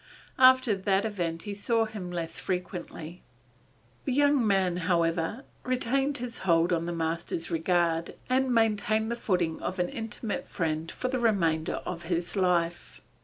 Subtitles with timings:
[0.39, 3.21] After that event he saw him less frequently.
[4.05, 9.61] The young man however, retained his hold on the master's regard and maintained the footing
[9.61, 12.99] of an intimate friend for the remainder of his life.